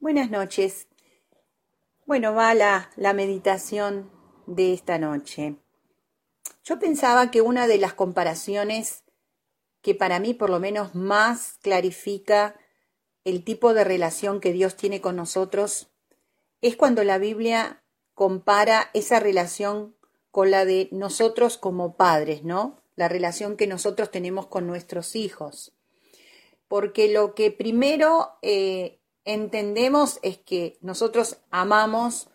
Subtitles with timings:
[0.00, 0.86] Buenas noches.
[2.06, 4.08] Bueno, va la, la meditación
[4.46, 5.56] de esta noche.
[6.62, 9.02] Yo pensaba que una de las comparaciones
[9.82, 12.54] que para mí por lo menos más clarifica
[13.24, 15.88] el tipo de relación que Dios tiene con nosotros
[16.60, 17.82] es cuando la Biblia
[18.14, 19.96] compara esa relación
[20.30, 22.80] con la de nosotros como padres, ¿no?
[22.94, 25.72] La relación que nosotros tenemos con nuestros hijos.
[26.68, 28.97] Porque lo que primero eh,
[29.28, 32.30] entendemos es que nosotros amamos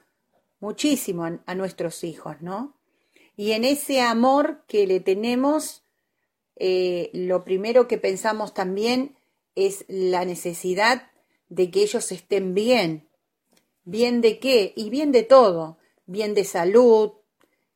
[0.60, 2.78] muchísimo a, nuestros hijos, ¿no?
[3.36, 5.84] Y en ese amor que le tenemos,
[6.56, 9.18] eh, lo primero que pensamos también
[9.56, 11.10] es la necesidad
[11.50, 13.10] de que ellos estén bien.
[13.86, 14.72] ¿Bien de qué?
[14.76, 15.80] Y bien de todo.
[16.06, 17.14] Bien de salud,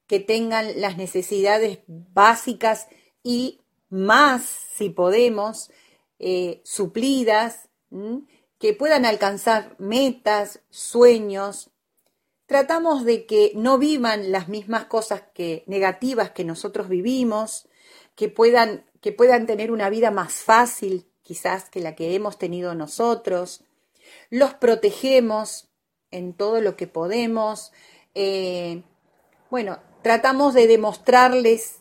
[0.05, 2.87] que tengan las necesidades básicas
[3.23, 4.43] y más,
[4.75, 5.71] si podemos,
[6.19, 7.69] eh, suplidas
[8.59, 11.69] que puedan alcanzar metas, sueños.
[12.45, 17.67] Tratamos de que no vivan las mismas cosas que negativas que nosotros vivimos,
[18.15, 22.73] que puedan, que puedan tener una vida más fácil quizás que la que hemos tenido
[22.73, 23.65] nosotros.
[24.29, 25.67] Los protegemos
[26.09, 27.73] en todo lo que podemos.
[28.15, 28.83] Eh,
[29.49, 31.79] bueno, tratamos de demostrarles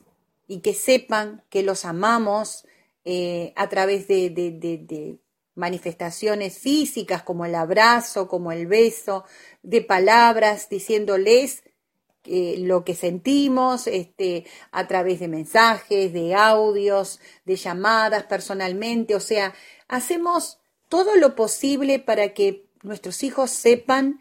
[0.48, 2.67] y que sepan que los amamos
[3.05, 5.19] eh, a través de,
[5.57, 9.25] manifestaciones físicas como el abrazo, como el beso,
[9.62, 11.65] de palabras diciéndoles
[12.25, 19.21] eh, lo que sentimos este, a través de mensajes, de audios, de llamadas personalmente, o
[19.21, 19.55] sea,
[19.89, 24.21] hacemos todo lo posible para que nuestros hijos sepan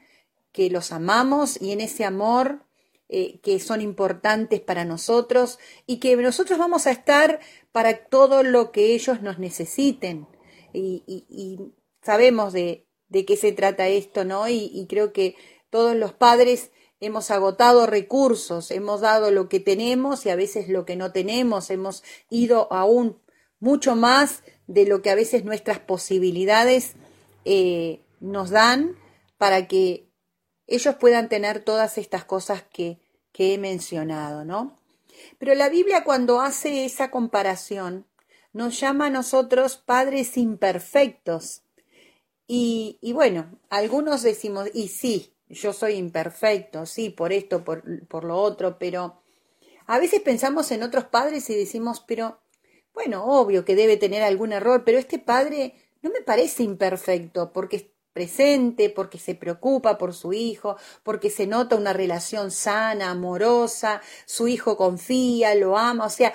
[0.52, 2.64] que los amamos y en ese amor
[3.10, 7.40] eh, que son importantes para nosotros y que nosotros vamos a estar
[7.72, 10.28] para todo lo que ellos nos necesiten
[10.76, 14.48] y, sabemos de, qué se trata esto, ¿no?
[14.48, 15.36] Y, creo que
[15.70, 20.86] todos los padres hemos agotado recursos, hemos dado lo que tenemos y a veces lo
[20.86, 23.20] que no tenemos, hemos ido aún
[23.60, 26.94] mucho más de lo que a veces nuestras posibilidades
[27.44, 28.96] eh, nos dan
[29.38, 30.10] para que
[30.68, 33.00] ellos puedan tener todas estas cosas que,
[33.32, 34.80] que he mencionado, ¿no?
[35.38, 38.08] Pero la Biblia cuando hace esa comparación
[38.56, 41.64] nos llama a nosotros padres imperfectos.
[42.48, 48.38] Y, bueno, algunos decimos, y sí, yo soy imperfecto, sí, por esto, por, por lo
[48.38, 49.22] otro, pero
[49.88, 52.40] a veces pensamos en otros padres y decimos, pero
[52.94, 57.76] bueno, obvio que debe tener algún error, pero este padre no me parece imperfecto porque
[57.76, 64.02] es presente, porque se preocupa por su hijo, porque se nota una relación sana, amorosa,
[64.26, 66.34] su hijo confía, lo ama, o sea,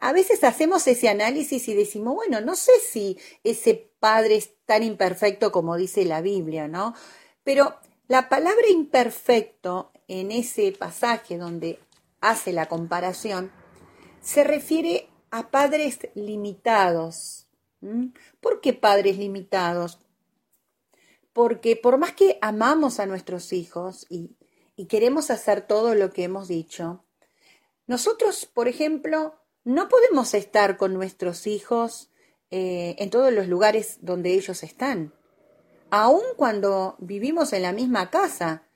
[0.00, 4.82] a veces hacemos ese análisis y decimos, bueno, no sé si ese padre es tan
[4.82, 6.94] imperfecto como dice la Biblia, ¿no?
[7.44, 7.76] Pero
[8.08, 11.78] la palabra imperfecto en ese pasaje donde
[12.20, 13.52] hace la comparación
[14.22, 17.46] se refiere a padres limitados.
[18.40, 19.98] ¿Por qué padres limitados?
[21.32, 24.36] Porque por más que amamos a nuestros hijos y,
[24.76, 27.04] y queremos hacer todo lo que hemos dicho,
[27.86, 29.39] nosotros, por ejemplo,
[29.70, 32.10] no podemos estar con nuestros hijos
[32.50, 35.14] eh, en todos los lugares donde ellos están,
[35.90, 38.66] aun cuando vivimos en la misma casa.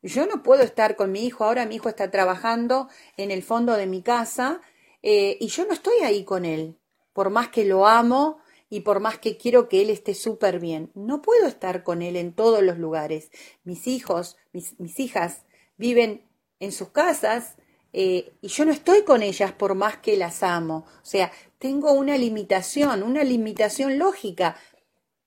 [0.00, 3.76] Yo no puedo estar con mi hijo, ahora mi hijo está trabajando en el fondo
[3.76, 4.60] de mi casa
[5.02, 6.78] eh, y yo no estoy ahí con él,
[7.12, 8.38] por más que lo amo
[8.70, 10.92] y por más que quiero que él esté súper bien.
[10.94, 13.32] No puedo estar con él en todos los lugares.
[13.64, 17.56] Mis hijos, mis, mis hijas viven en sus casas,
[17.96, 20.84] eh, y yo no estoy con ellas por más que las amo.
[21.00, 24.56] O sea, tengo una limitación, una limitación lógica.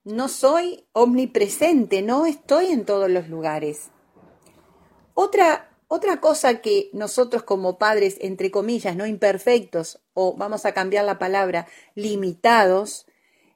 [0.03, 3.89] No soy omnipresente, no estoy en todos los lugares.
[5.13, 11.05] Otra, otra cosa que nosotros como padres, entre comillas, no imperfectos, o vamos a cambiar
[11.05, 13.07] la palabra, limitados,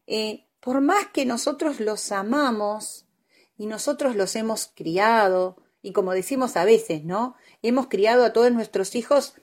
[0.08, 3.08] eh, por más que nosotros los amamos
[3.58, 7.36] y nosotros los hemos criado, y como decimos a veces, ¿no?
[7.62, 9.36] Hemos criado a todos nuestros hijos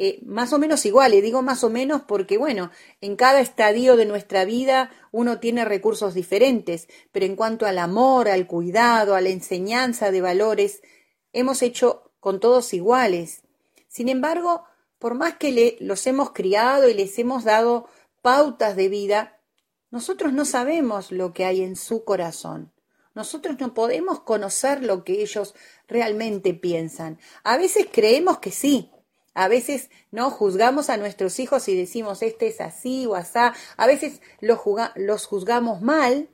[0.00, 2.70] eh, más o menos iguales, digo más o menos porque, bueno,
[3.00, 8.28] en cada estadio de nuestra vida uno tiene recursos diferentes, pero en cuanto al amor,
[8.28, 10.82] al cuidado, a la enseñanza de valores,
[11.32, 13.42] hemos hecho con todos iguales.
[13.88, 14.62] Sin embargo,
[15.00, 17.88] por más que le, los hemos criado y les hemos dado
[18.22, 19.40] pautas de vida,
[19.90, 22.72] nosotros no sabemos lo que hay en su corazón.
[23.18, 25.56] Nosotros no podemos conocer lo que ellos
[25.88, 27.18] realmente piensan.
[27.42, 28.92] A veces creemos que sí.
[29.34, 33.54] A veces no juzgamos a nuestros hijos y decimos este es así o asá.
[33.76, 34.60] A veces los,
[35.26, 36.28] juzgamos mal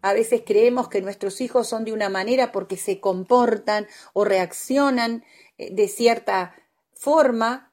[0.00, 5.26] A veces creemos que nuestros hijos son de una manera porque se comportan o reaccionan
[5.58, 6.54] eh, de cierta
[6.94, 7.69] forma,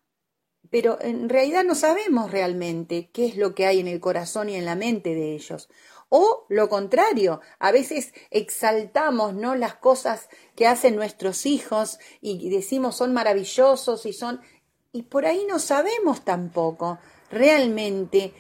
[0.70, 4.56] pero en realidad no sabemos realmente qué es lo que hay en el corazón y
[4.56, 5.70] en la mente de ellos.
[6.10, 9.56] O lo contrario, a veces exaltamos ¿no?
[9.56, 14.42] las cosas que hacen nuestros hijos y decimos son maravillosos y son...
[14.94, 16.98] Y por ahí no sabemos tampoco
[17.30, 18.34] realmente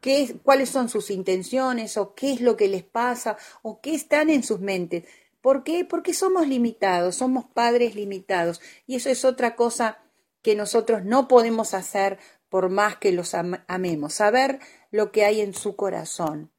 [0.00, 4.30] qué, cuáles son sus intenciones o qué es lo que les pasa o qué están
[4.30, 5.04] en sus mentes.
[5.40, 5.84] ¿Por qué?
[5.84, 8.62] Porque somos limitados, somos padres limitados.
[8.86, 10.03] Y eso es otra cosa
[10.44, 12.18] que nosotros no podemos hacer
[12.50, 14.60] por más que los amemos, saber
[14.90, 16.52] lo que hay en su corazón.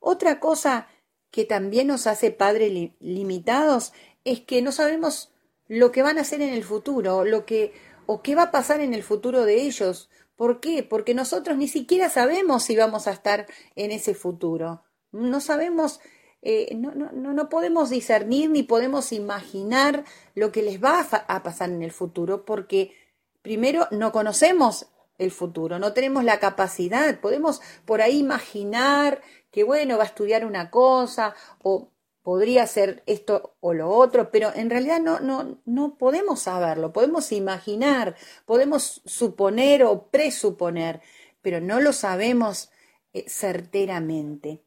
[0.00, 0.88] Otra cosa
[1.30, 3.92] que también nos hace padres limitados
[4.24, 5.32] es que no sabemos
[5.68, 7.74] lo que van a hacer en el futuro, lo que
[8.06, 10.08] o qué va a pasar en el futuro de ellos.
[10.34, 10.82] ¿Por qué?
[10.82, 13.46] Porque nosotros ni siquiera sabemos si vamos a estar
[13.76, 14.82] en ese futuro.
[15.12, 16.00] No sabemos,
[16.40, 21.68] eh, no, no, no, podemos discernir ni podemos imaginar lo que les va a pasar
[21.68, 22.94] en el futuro porque
[23.42, 24.86] primero no conocemos
[25.18, 29.20] el futuro, no tenemos la capacidad, podemos por ahí imaginar
[29.50, 31.90] que bueno, va a estudiar una cosa o
[32.22, 37.32] podría ser esto o lo otro, pero en realidad no, no, no podemos saberlo, podemos
[37.32, 41.00] imaginar, podemos suponer o presuponer,
[41.42, 42.70] pero no lo sabemos
[43.12, 44.62] eh, certeramente.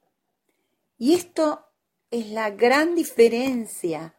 [0.97, 1.65] Y esto
[2.11, 4.15] es la gran diferencia,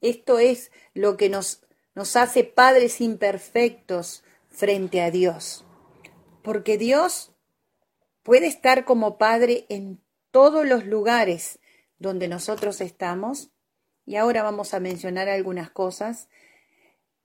[0.00, 1.65] esto es lo que nos,
[1.96, 5.64] nos hace padres imperfectos frente a Dios,
[6.42, 7.32] porque Dios
[8.22, 10.00] puede estar como padre en
[10.30, 11.58] todos los lugares
[11.98, 13.50] donde nosotros estamos,
[14.04, 16.28] y ahora vamos a mencionar algunas cosas,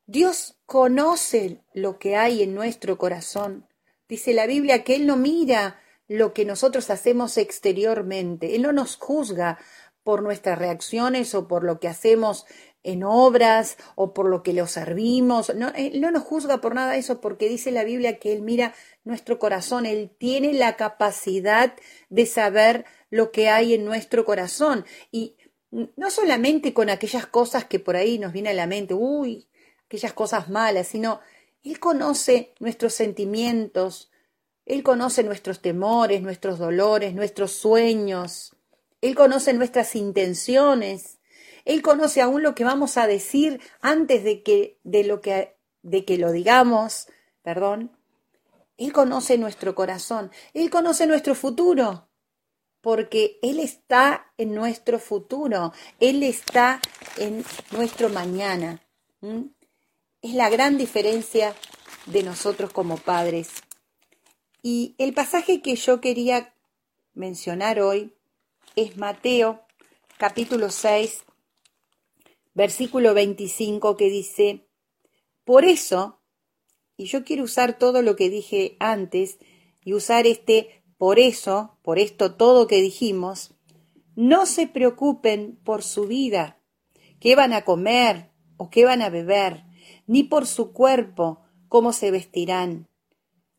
[0.08, 3.68] Dios conoce lo que hay en nuestro corazón.
[4.08, 8.96] Dice la Biblia que Él no mira lo que nosotros hacemos exteriormente, Él no nos
[8.96, 9.60] juzga
[10.04, 12.46] por nuestras reacciones o por lo que hacemos
[12.84, 15.54] en obras o por lo que lo servimos.
[15.56, 18.74] No, él no nos juzga por nada eso porque dice la Biblia que Él mira
[19.04, 21.74] nuestro corazón, Él tiene la capacidad
[22.10, 24.86] de saber lo que hay en nuestro corazón.
[25.12, 25.36] Y
[25.72, 29.48] no solamente con aquellas cosas que por ahí nos viene a la mente, uy,
[29.86, 31.22] aquellas cosas malas, sino
[31.64, 34.12] Él conoce nuestros sentimientos,
[34.66, 38.56] Él conoce nuestros temores, nuestros dolores, nuestros sueños,
[39.02, 41.20] Él conoce nuestras intenciones,
[41.66, 46.06] Él conoce aún lo que vamos a decir antes de que, de lo que, de
[46.06, 47.08] que lo digamos,
[47.42, 47.92] perdón.
[48.78, 52.08] Él conoce nuestro corazón, Él conoce nuestro futuro
[52.82, 56.82] porque Él está en nuestro futuro, Él está
[57.18, 58.82] en nuestro mañana.
[60.22, 61.56] Es la gran diferencia
[62.08, 63.50] de nosotros como padres.
[64.64, 66.54] Y el pasaje que yo quería
[67.14, 68.16] mencionar hoy
[68.76, 69.62] es Mateo
[70.18, 71.24] capítulo 6,
[72.54, 74.68] versículo 25 que dice,
[75.44, 76.22] por eso,
[76.98, 79.40] y yo quiero usar todo lo que dije antes
[79.84, 83.56] y usar este por eso, por esto todo que dijimos,
[84.16, 86.60] no se preocupen por su vida,
[87.20, 89.66] qué van a comer o qué van a beber,
[90.06, 92.88] ni por su cuerpo, cómo se vestirán.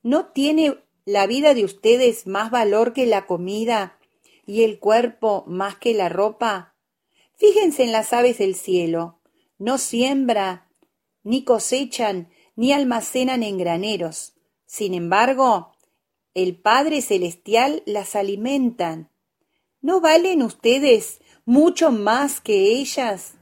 [0.03, 3.99] ¿No tiene la vida de ustedes más valor que la comida
[4.47, 6.72] y el cuerpo más que la ropa?
[7.43, 9.19] Fíjense en las aves del cielo,
[9.59, 10.71] no siembra,
[11.25, 14.35] ni cosechan, ni almacenan en graneros.
[14.65, 15.73] Sin embargo,
[16.35, 19.11] el Padre Celestial las alimentan.
[19.81, 23.35] ¿No valen ustedes mucho más que ellas?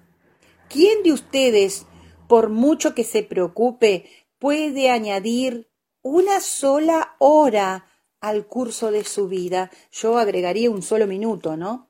[0.71, 1.85] ¿Quién de ustedes,
[2.27, 4.07] por mucho que se preocupe,
[4.39, 5.69] puede añadir
[6.01, 7.91] una sola hora
[8.23, 9.71] al curso de su vida?
[9.93, 11.90] Yo agregaría un solo minuto, ¿no?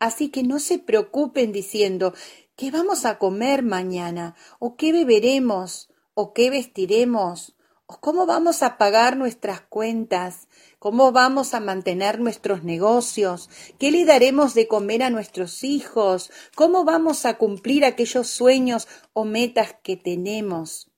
[0.00, 2.14] Así que no se preocupen diciendo
[2.56, 4.34] ¿qué vamos a comer mañana?
[4.58, 5.90] ¿O qué beberemos?
[6.14, 7.54] ¿O qué vestiremos?
[7.86, 10.48] ¿Cómo vamos a pagar nuestras cuentas?
[10.78, 13.50] ¿Cómo vamos a mantener nuestros negocios?
[13.78, 16.30] ¿Qué le daremos de comer a nuestros hijos?
[16.54, 20.90] ¿Cómo vamos a cumplir aquellos sueños o metas que tenemos?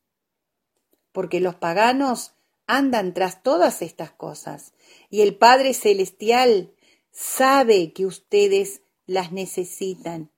[1.11, 2.35] Porque los paganos
[2.67, 4.75] andan tras todas estas cosas
[5.11, 6.73] y el Padre Celestial
[7.11, 10.31] sabe que ustedes las necesitan.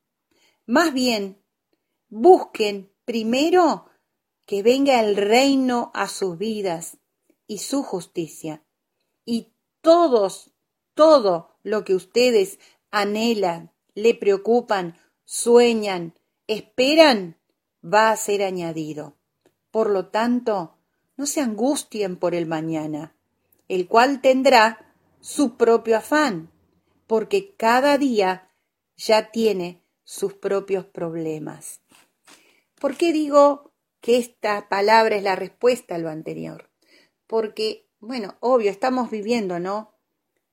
[0.66, 1.42] Más bien,
[2.08, 3.86] busquen primero
[4.46, 6.98] que venga el reino a sus vidas
[7.46, 8.64] y su justicia.
[9.24, 10.50] Y todos,
[10.94, 12.58] todo lo que ustedes
[12.90, 16.14] anhelan, le preocupan, sueñan,
[16.46, 17.38] esperan,
[17.82, 19.16] va a ser añadido.
[19.70, 20.76] Por lo tanto,
[21.16, 23.14] no se angustien por el mañana,
[23.68, 26.50] el cual tendrá su propio afán,
[27.06, 28.50] porque cada día
[28.96, 31.80] ya tiene sus propios problemas.
[32.78, 36.70] ¿Por qué digo que esta palabra es la respuesta a lo anterior?
[37.26, 39.94] Porque, bueno, obvio, estamos viviendo, ¿no?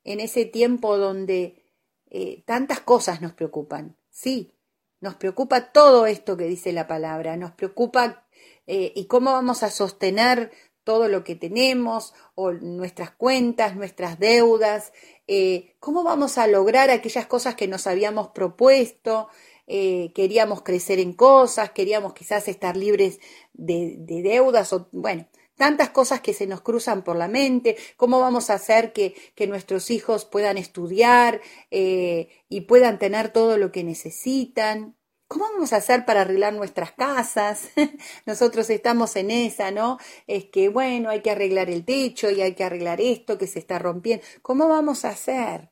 [0.04, 1.64] En ese tiempo donde
[2.10, 3.98] eh, tantas cosas nos preocupan.
[4.10, 4.54] Sí,
[5.00, 8.26] nos preocupa todo esto que dice la palabra, nos preocupa
[8.68, 10.52] eh, y cómo vamos a sostener
[10.92, 14.92] todo lo que tenemos o nuestras cuentas, nuestras deudas,
[15.26, 19.30] eh, cómo vamos a lograr aquellas cosas que nos habíamos propuesto,
[19.68, 23.22] eh, queríamos crecer en cosas, queríamos quizás estar libres
[23.54, 28.50] de, deudas o bueno, tantas cosas que se nos cruzan por la mente, cómo vamos
[28.50, 34.98] a hacer que, que nuestros hijos puedan estudiar y puedan tener todo lo que necesitan.
[35.32, 37.70] ¿Cómo vamos a hacer para arreglar nuestras casas?
[38.26, 39.98] Nosotros estamos en esa, ¿no?
[40.28, 43.60] Es que, bueno, hay que arreglar el techo y hay que arreglar esto que se
[43.60, 44.26] está rompiendo.
[44.42, 45.72] ¿Cómo vamos a hacer?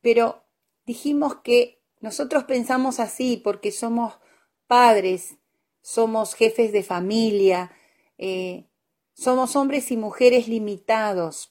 [0.00, 0.44] Pero
[0.86, 4.20] dijimos que nosotros pensamos así porque somos
[4.68, 5.38] padres,
[5.82, 7.72] somos jefes de familia,
[8.18, 8.68] eh,
[9.14, 11.50] somos hombres y mujeres limitados,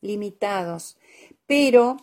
[0.00, 0.98] limitados.
[1.46, 1.96] Pero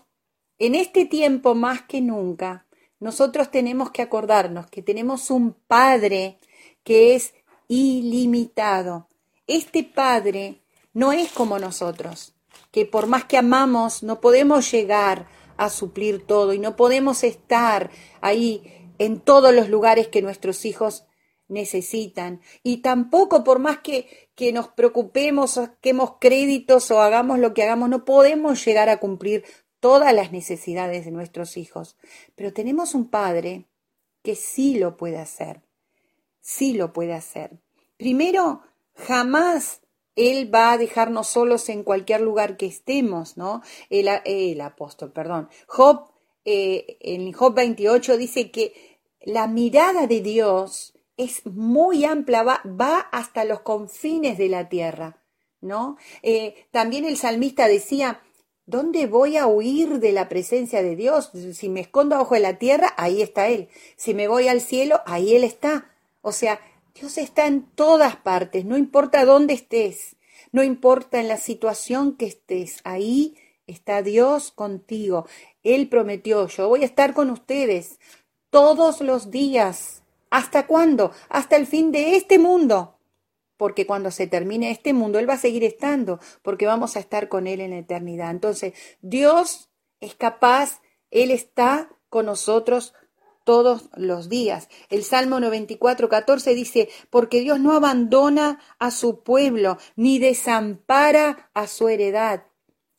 [0.57, 2.64] en este tiempo más que nunca,
[2.99, 6.39] nosotros tenemos que acordarnos que tenemos un Padre
[6.83, 7.33] que es
[7.67, 9.07] ilimitado.
[9.47, 10.61] Este Padre
[10.93, 12.35] no es como nosotros,
[12.71, 17.89] que por más que amamos no podemos llegar a suplir todo y no podemos estar
[18.21, 21.05] ahí en todos los lugares que nuestros hijos
[21.47, 22.41] necesitan.
[22.63, 27.89] Y tampoco por más que, que nos preocupemos, saquemos créditos o hagamos lo que hagamos,
[27.89, 29.43] no podemos llegar a cumplir
[29.85, 31.95] todas las necesidades de nuestros hijos,
[32.33, 33.65] pero tenemos un Padre
[34.23, 35.61] que sí lo puede hacer,
[36.41, 37.51] sí lo puede hacer.
[37.95, 38.63] Primero,
[38.95, 39.81] jamás
[40.15, 43.61] Él va a dejarnos solos en cualquier lugar que estemos, ¿no?
[43.91, 45.49] El, apóstol, perdón.
[45.67, 46.09] Job,
[46.45, 53.01] eh, en Job 28 dice que la mirada de Dios es muy amplia, va, va
[53.11, 55.21] hasta los confines de la tierra,
[55.61, 55.97] ¿no?
[56.23, 58.23] Eh, también el salmista decía,
[58.67, 61.31] ¿Dónde voy a huir de la presencia de Dios?
[61.53, 63.69] Si me escondo abajo de la tierra, ahí está Él.
[63.95, 65.93] Si me voy al cielo, ahí Él está.
[66.21, 66.59] O sea,
[66.95, 70.15] Dios está en todas partes, no importa dónde estés,
[70.51, 73.35] no importa en la situación que estés, ahí
[73.67, 75.27] está Dios contigo.
[75.61, 77.99] Él prometió, yo voy a estar con ustedes
[78.49, 80.01] todos los días.
[80.31, 81.11] ¿Hasta cuándo?
[81.29, 82.94] Hasta el fin de este mundo
[83.57, 87.29] porque cuando se termine este mundo, Él va a seguir estando, porque vamos a estar
[87.29, 88.31] con Él en la eternidad.
[88.31, 89.69] Entonces, Dios
[89.99, 90.81] es capaz,
[91.11, 92.93] Él está con nosotros
[93.45, 94.67] todos los días.
[94.89, 101.67] El Salmo 94, 14 dice, porque Dios no abandona a su pueblo, ni desampara a
[101.67, 102.43] su heredad.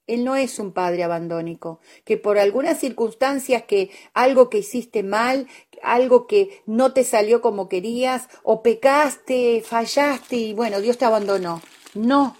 [0.06, 5.48] Él no es un padre abandónico, que por algunas circunstancias que algo que hiciste mal,
[5.82, 11.62] algo que no te salió como querías, o pecaste, fallaste y bueno, Dios te abandonó.
[11.94, 12.36] No,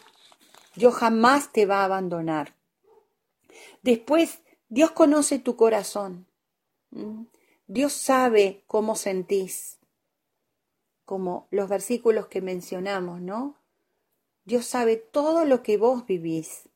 [0.74, 2.54] Dios jamás te va a abandonar.
[3.82, 6.26] Después, Dios conoce tu corazón.
[6.90, 7.24] ¿Mm?
[7.68, 9.78] Dios sabe cómo sentís,
[11.04, 13.56] como los versículos que mencionamos, ¿no?
[14.44, 16.68] Dios sabe todo lo que vos vivís.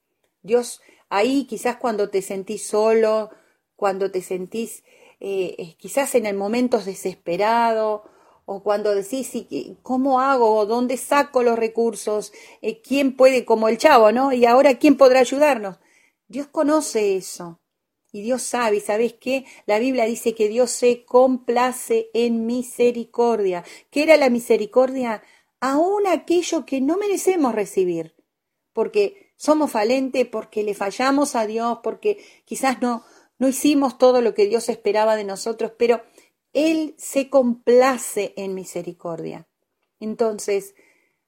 [0.42, 3.30] Dios ahí quizás cuando te sentís solo,
[3.76, 4.82] cuando te sentís
[5.20, 8.04] eh, quizás en el momentos desesperado
[8.52, 9.30] o cuando decís
[9.82, 14.32] cómo hago, dónde saco los recursos, eh, quién puede, como el chavo, ¿no?
[14.32, 15.78] Y ahora quién podrá ayudarnos.
[16.26, 17.60] Dios conoce eso.
[18.12, 19.44] Y Dios sabe, ¿y sabes qué?
[19.66, 23.62] La Biblia dice que Dios se complace en misericordia.
[23.90, 25.22] ¿Qué era la misericordia?
[25.60, 28.16] Aún aquello que no merecemos recibir.
[28.72, 33.04] Porque somos falentes porque le fallamos a Dios, porque quizás no,
[33.40, 36.02] no hicimos todo lo que Dios esperaba de nosotros, pero
[36.52, 39.48] Él se complace en misericordia.
[39.98, 40.74] Entonces,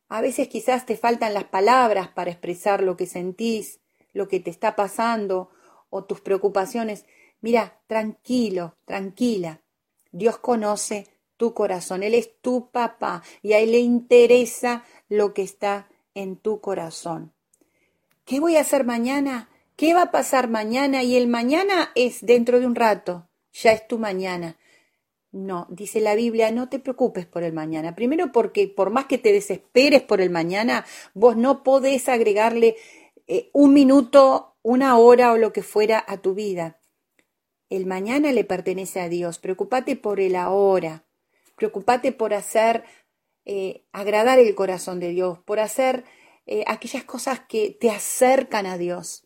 [0.08, 3.80] a veces quizás te faltan las palabras para expresar lo que sentís,
[4.12, 5.48] lo que te está pasando
[5.88, 7.06] o tus preocupaciones.
[7.40, 9.62] Mira, tranquilo, tranquila.
[10.10, 12.02] Dios conoce tu corazón.
[12.02, 17.32] Él es tu papá y a Él le interesa lo que está en tu corazón.
[18.26, 19.48] ¿Qué voy a hacer mañana?
[19.76, 21.02] ¿Qué va a pasar mañana?
[21.02, 23.28] Y el mañana es dentro de un rato.
[23.52, 24.56] ya es tu mañana.
[25.30, 27.94] No, dice la Biblia, no te preocupes por el mañana.
[27.94, 32.76] Primero porque por más que te desesperes por el mañana, vos no podés agregarle
[33.26, 36.80] eh, un minuto, una hora o lo que fuera a tu vida.
[37.70, 39.38] El mañana le pertenece a Dios.
[39.38, 41.04] Preocúpate por el ahora.
[41.56, 42.84] Preocúpate por hacer
[43.46, 46.04] eh, agradar el corazón de Dios, por hacer
[46.46, 49.21] eh, aquellas cosas que te acercan a Dios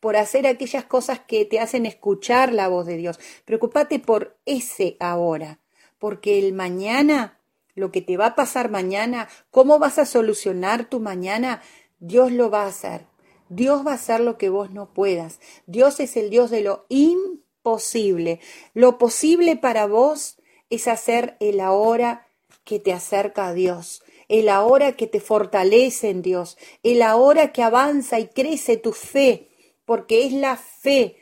[0.00, 3.18] por hacer aquellas cosas que te hacen escuchar la voz de Dios.
[3.44, 5.60] Preocúpate por ese ahora,
[5.98, 7.38] porque el mañana,
[7.74, 11.62] lo que te va a pasar mañana, cómo vas a solucionar tu mañana,
[11.98, 13.06] Dios lo va a hacer.
[13.48, 15.40] Dios va a hacer lo que vos no puedas.
[15.66, 18.40] Dios es el Dios de lo imposible.
[18.74, 20.38] Lo posible para vos
[20.70, 22.28] es hacer el ahora
[22.64, 27.64] que te acerca a Dios el ahora que te fortalece en Dios, el ahora que
[27.64, 29.48] avanza y crece tu fe,
[29.84, 31.16] porque es la fe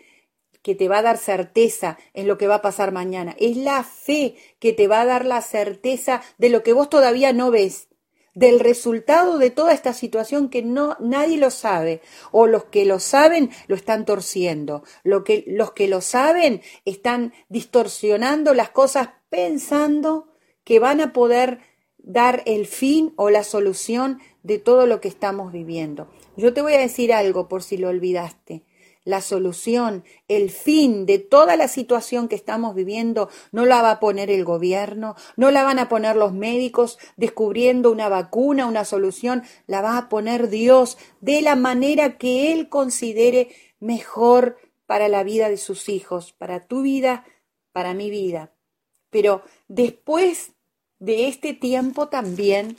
[0.62, 3.82] que te va a dar certeza en lo que va a pasar mañana, es la
[3.82, 7.88] fe que te va a dar la certeza de lo que vos todavía no ves,
[8.34, 13.00] del resultado de toda esta situación que no nadie lo sabe o los que lo
[13.00, 20.34] saben lo están torciendo, lo que, los que lo saben están distorsionando las cosas pensando
[20.62, 21.60] que van a poder
[22.08, 26.08] dar el fin o la solución de todo lo que estamos viviendo.
[26.36, 28.64] Yo te voy a decir algo por si lo olvidaste.
[29.04, 34.00] La solución, el fin de toda la situación que estamos viviendo no la va a
[34.00, 39.42] poner el gobierno, no la van a poner los médicos descubriendo una vacuna, una solución,
[39.66, 43.50] la va a poner Dios de la manera que Él considere
[43.80, 47.24] mejor para la vida de sus hijos, para tu vida,
[47.72, 48.52] para mi vida.
[49.10, 50.52] Pero después
[50.98, 52.76] de este tiempo también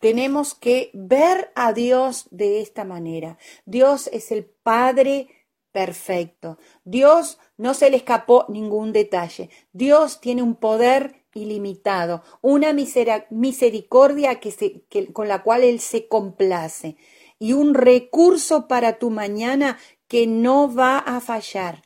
[0.00, 3.38] tenemos que ver a Dios de esta manera.
[3.66, 5.28] Dios es el Padre
[5.70, 6.58] perfecto.
[6.84, 9.48] Dios no se le escapó ningún detalle.
[9.72, 16.96] Dios tiene un poder ilimitado, una misericordia que con la cual Él se complace
[17.38, 21.82] y un recurso para tu mañana que no va a fallar.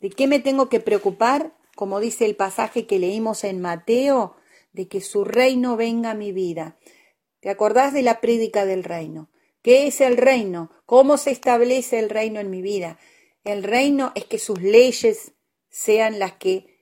[0.00, 1.56] ¿De qué me tengo que preocupar?
[1.74, 4.36] Como dice el pasaje que leímos en Mateo,
[4.72, 6.78] de que su reino venga a mi vida.
[7.40, 9.30] ¿Te acordás de la prédica del reino?
[9.62, 10.70] ¿Qué es el reino?
[10.86, 12.98] ¿Cómo se establece el reino en mi vida?
[13.44, 15.32] El reino es que sus leyes
[15.68, 16.80] sean las que,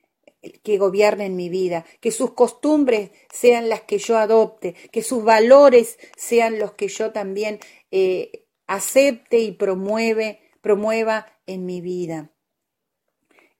[0.63, 5.99] que gobiernen mi vida, que sus costumbres sean las que yo adopte, que sus valores
[6.17, 7.59] sean los que yo también
[7.91, 12.31] eh, acepte y promueve, promueva en mi vida.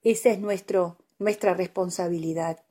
[0.03, 2.63] Esa es nuestro, nuestra responsabilidad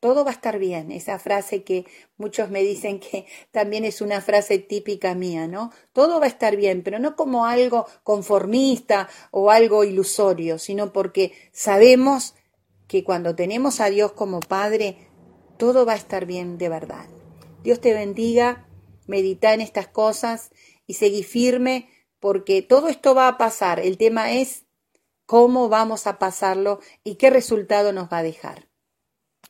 [0.00, 0.90] todo va a estar bien.
[0.92, 5.72] Esa frase que muchos me dicen que también es una frase típica mía, ¿no?
[5.92, 11.32] Todo va a estar bien, pero no como algo conformista o algo ilusorio, sino porque
[11.52, 12.34] sabemos
[12.86, 15.08] que cuando tenemos a Dios como Padre,
[15.56, 17.06] todo va a estar bien de verdad.
[17.62, 18.68] Dios te bendiga,
[19.06, 20.50] medita en estas cosas
[20.86, 21.88] y seguí firme
[22.20, 23.80] porque todo esto va a pasar.
[23.80, 24.66] El tema es
[25.26, 28.65] cómo vamos a pasarlo y qué resultado nos va a dejar.